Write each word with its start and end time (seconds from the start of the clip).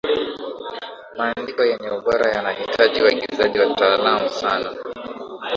maandiko 1.17 1.61
yenye 1.69 1.87
ubora 1.97 2.25
yanahitaji 2.35 2.99
waigizaji 3.03 3.57
wataalamu 3.63 4.29
sana 4.29 4.69